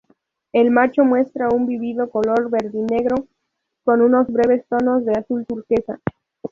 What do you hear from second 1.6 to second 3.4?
vívido color verdinegro,